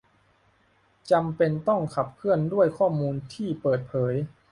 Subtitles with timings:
[1.11, 4.13] จำเป็นต้องขับเคลื่อนด้วยข้อมูลที่เปิดเผย